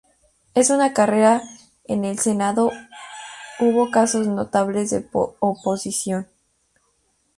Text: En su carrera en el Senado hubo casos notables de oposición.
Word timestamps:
En 0.55 0.65
su 0.65 0.75
carrera 0.95 1.43
en 1.83 2.05
el 2.05 2.17
Senado 2.17 2.71
hubo 3.59 3.91
casos 3.91 4.25
notables 4.25 4.89
de 4.89 5.05
oposición. 5.11 6.25